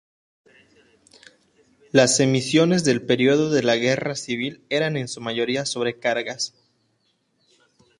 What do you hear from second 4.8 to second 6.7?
en su mayoría sobrecargas.